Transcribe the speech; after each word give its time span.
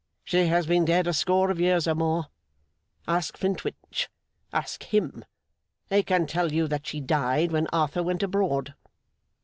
She 0.23 0.47
has 0.47 0.65
been 0.65 0.83
dead 0.83 1.05
a 1.05 1.13
score 1.13 1.51
of 1.51 1.59
years 1.59 1.87
or 1.87 1.93
more. 1.93 2.25
Ask 3.07 3.37
Flintwinch 3.37 4.09
ask 4.51 4.81
him. 4.85 5.23
They 5.89 6.01
can 6.01 6.23
both 6.23 6.31
tell 6.31 6.51
you 6.51 6.67
that 6.69 6.87
she 6.87 6.99
died 6.99 7.51
when 7.51 7.67
Arthur 7.67 8.01
went 8.01 8.23
abroad. 8.23 8.73